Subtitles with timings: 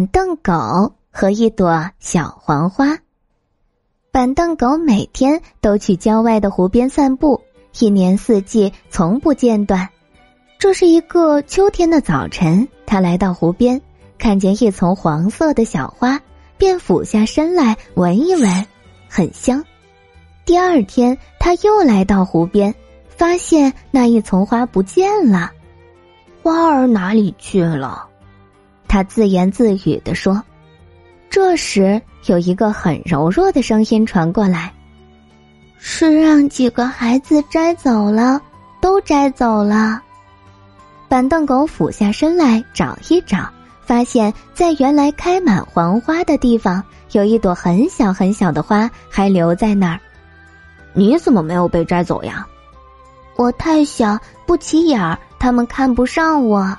[0.00, 3.00] 板凳狗和一朵小黄花。
[4.10, 7.42] 板凳狗每天都去郊外的湖边散步，
[7.78, 9.90] 一年四季从不间断。
[10.58, 13.82] 这是一个秋天的早晨，他来到湖边，
[14.16, 16.18] 看见一丛黄色的小花，
[16.56, 18.66] 便俯下身来闻一闻，
[19.06, 19.62] 很香。
[20.46, 22.74] 第二天，他又来到湖边，
[23.06, 25.50] 发现那一丛花不见了，
[26.42, 28.06] 花儿哪里去了？
[28.90, 30.42] 他自言自语地说。
[31.30, 34.72] 这时，有一个很柔弱的声音传过来
[35.78, 38.42] ：“是让几个孩子摘走了，
[38.80, 40.02] 都摘走了。”
[41.08, 43.48] 板凳狗俯下身来找一找，
[43.86, 50.00] 发现在原来开满黄花的地方，有一朵很小很小的花还留在那儿。
[50.94, 52.44] 你怎么没有被摘走呀？
[53.36, 56.76] 我太小，不起眼儿，他们看不上我。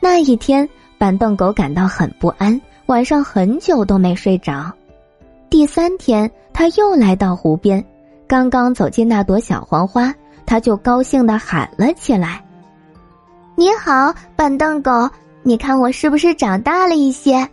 [0.00, 2.60] 那一天，板凳狗感到很不安。
[2.86, 4.72] 晚上很久都没睡着，
[5.50, 7.84] 第三天他又来到湖边，
[8.28, 10.14] 刚刚走进那朵小黄花，
[10.46, 12.44] 他就高兴的喊了起来
[13.56, 15.10] ：“你好，板凳狗，
[15.42, 17.48] 你看我是不是长大了一些？”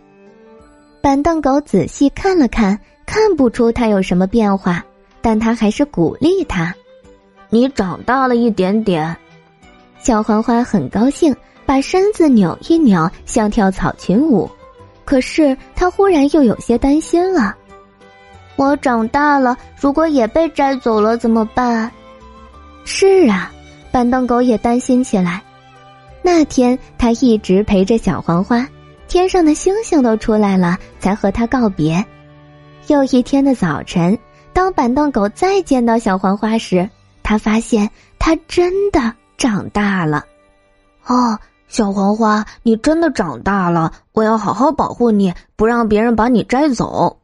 [1.02, 4.84] 板凳狗仔细看了看，看不出它有什么变化，
[5.20, 6.72] 但它还是鼓励它
[7.50, 9.16] ：“你长大了一点点。”
[9.98, 11.34] 小黄花很高兴，
[11.66, 14.50] 把身子扭一扭，像跳草裙舞。
[15.04, 17.54] 可是他忽然又有些担心了。
[18.56, 21.90] 我长大了，如果也被摘走了怎么办？
[22.84, 23.52] 是啊，
[23.90, 25.42] 板凳狗也担心起来。
[26.22, 28.66] 那天他一直陪着小黄花，
[29.08, 32.02] 天上的星星都出来了，才和他告别。
[32.86, 34.18] 又一天的早晨，
[34.52, 36.88] 当板凳狗再见到小黄花时，
[37.22, 40.24] 他发现它真的长大了。
[41.06, 41.38] 哦。
[41.68, 47.18] 小黄花，你真的长大了，我要好好保护你，不让别人把你摘走。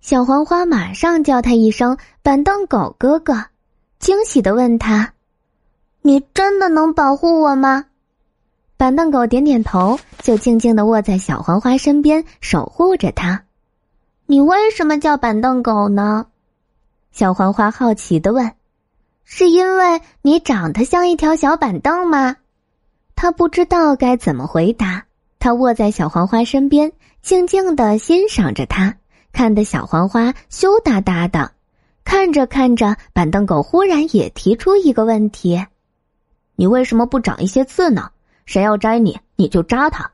[0.00, 3.46] 小黄花马上叫他一声“板凳狗哥哥”，
[3.98, 5.12] 惊喜的问他
[6.02, 7.86] ：“你真的能保护我吗？”
[8.78, 13.42] 板凳狗点点头，就静静的卧在小黄花身边，守护着它。
[14.26, 16.26] 你为什么叫板凳狗呢？
[17.10, 18.52] 小黄花好奇的问
[19.24, 22.36] ：“是因为你长得像一条小板凳吗？”
[23.20, 25.04] 他不知道该怎么回答，
[25.40, 28.94] 他卧在小黄花身边，静静的欣赏着它，
[29.32, 31.50] 看得小黄花羞答答的。
[32.04, 35.66] 看着看着，板凳狗忽然也提出一个问题
[36.54, 38.10] ：“你为什么不长一些刺呢？
[38.46, 40.12] 谁要摘你，你就扎他。”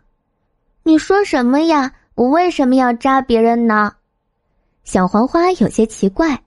[0.83, 1.93] 你说什么呀？
[2.15, 3.93] 我为什么要扎别人呢？
[4.83, 6.41] 小黄花有些奇怪。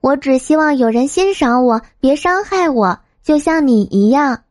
[0.00, 4.44] 我只希望有人欣赏我，别伤害我，就像你一样。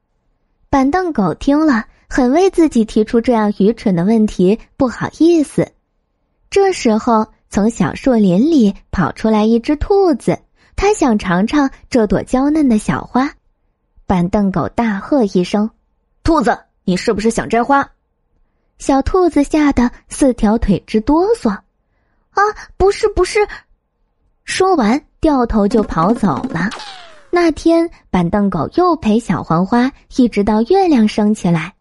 [0.72, 5.70] 板凳狗听了，很为自己提出这样愚蠢的问题不好意思。
[6.50, 10.40] 这时候，从小树林里跑出来一只兔子，
[10.78, 13.30] 它想尝尝这朵娇嫩的小花。
[14.08, 15.70] 板凳狗大喝一声
[16.24, 17.86] ：“兔子，你是不是想摘花？”
[18.80, 21.50] 小兔子吓得四条腿直哆嗦。
[22.32, 22.42] “啊，
[22.78, 23.46] 不是，不是！”
[24.46, 26.70] 说完，掉头就跑走了。
[27.34, 31.74] 那天，板凳狗又陪小黄花一直到月亮升起来。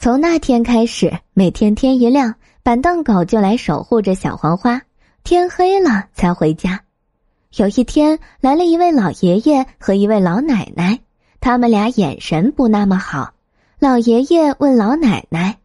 [0.00, 4.82] 从那天开始，每天天一亮，板凳狗就来守护着小黄花，
[5.22, 6.80] 天黑了才回家。
[7.56, 10.98] 有一天，来了一位老爷爷和一位老奶奶，
[11.40, 13.34] 他们俩眼神不那么好。
[13.78, 15.58] 老爷爷问老奶奶：“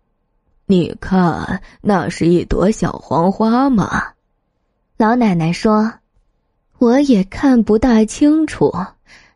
[0.68, 4.04] 你看，那是一朵小黄花吗？”
[4.96, 5.92] 老奶奶说
[6.78, 8.72] ：“我也看不大清楚。”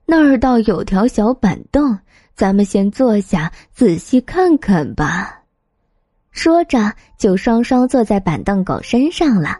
[0.09, 1.99] 那儿倒有条小板凳，
[2.33, 5.37] 咱们先坐下仔细看看吧。
[6.31, 9.57] 说着，就双双坐在板凳狗身上了。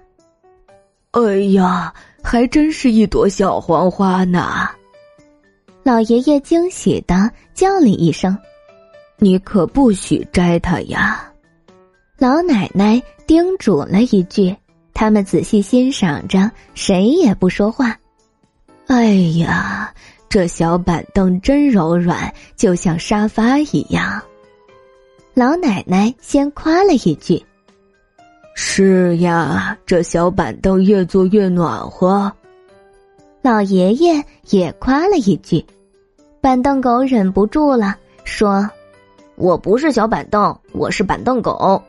[1.12, 1.94] 哎呀，
[2.24, 4.70] 还真是一朵小黄花呢！
[5.84, 8.38] 老爷爷惊喜的叫了一声
[9.20, 11.30] ：“你可不许摘它呀！”
[12.18, 14.56] 老奶奶叮嘱了一句，
[14.94, 17.98] 他们仔细欣赏着，谁也不说话。
[18.88, 19.08] 哎
[19.40, 19.94] 呀！
[20.30, 24.22] 这小板凳真柔软，就像沙发一样。
[25.34, 27.42] 老奶奶先夸了一句
[28.54, 32.32] ：“是呀，这小板凳越坐越暖和。”
[33.42, 35.66] 老爷爷也夸了一句。
[36.42, 37.96] 板凳狗忍不住了，
[38.26, 38.70] 说
[39.36, 41.82] ：“我不是小板凳，我是板凳狗。”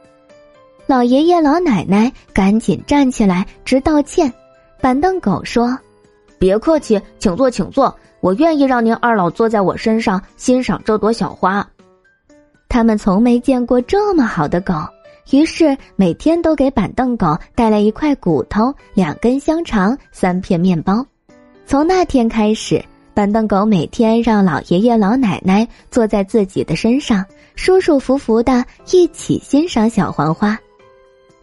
[0.86, 4.32] 老爷爷老奶奶赶紧站起来直道歉。
[4.80, 5.76] 板凳狗说
[6.38, 11.66] ：“别客气，请坐，请坐。”我愿意让您二老坐在我身上欣赏这朵小花。
[12.68, 14.74] 他们从没见过这么好的狗，
[15.30, 21.04] 于是每天都给板凳狗带来一块骨头、两根香肠、三片面包。
[21.66, 22.84] 从那天开始，
[23.14, 27.24] 板凳狗每天让老爷爷老奶奶坐在自己的身上，
[27.56, 30.58] 舒舒服服的一起欣赏小黄花。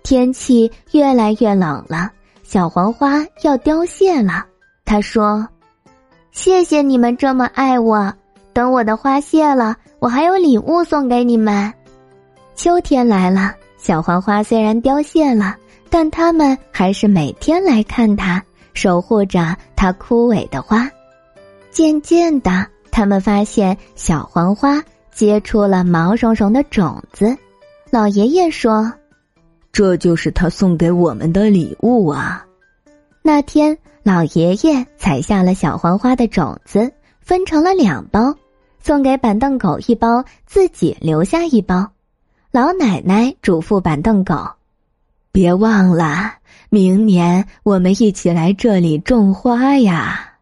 [0.03, 2.11] 天气越来越冷了，
[2.43, 4.45] 小黄花要凋谢了。
[4.85, 5.47] 他说
[6.35, 8.13] ：“谢谢你们这么爱我。
[8.51, 11.73] 等我的花谢了，我还有礼物送给你们。”
[12.55, 15.55] 秋天来了，小黄花虽然凋谢了，
[15.89, 18.43] 但他们还是每天来看它，
[18.73, 20.91] 守护着它枯萎的花。
[21.71, 24.83] 渐渐的，他们发现小黄花
[25.13, 27.35] 结出了毛茸茸的种子。
[27.89, 28.91] 老爷爷说
[29.71, 32.45] ：“这就是他送给我们的礼物啊。”
[33.25, 33.75] 那天。
[34.03, 38.35] 老爷爷采下了小黄花的种子，分成了两包，
[38.79, 41.89] 送给板凳狗一包，自己留下一包。
[42.51, 44.35] 老奶奶嘱咐板凳狗
[45.33, 46.33] ：“别忘了，
[46.69, 50.33] 明年我们一起来这里种花呀。”